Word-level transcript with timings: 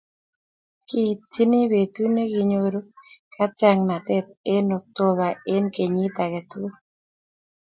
Kiityini 0.87 1.59
betut 1.71 2.11
ne 2.13 2.23
kikinyoru 2.29 2.81
katyaknatet 3.33 4.27
eng' 4.53 4.75
oktoba 4.79 5.27
eng' 5.53 5.71
kenyit 5.75 6.15
age 6.23 6.41
tugul. 6.49 6.75